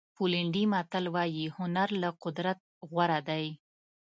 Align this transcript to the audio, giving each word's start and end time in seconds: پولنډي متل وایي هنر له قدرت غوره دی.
پولنډي 0.15 0.63
متل 0.73 1.05
وایي 1.15 1.45
هنر 1.57 1.89
له 2.01 2.09
قدرت 2.23 2.59
غوره 2.89 3.19
دی. 3.29 3.45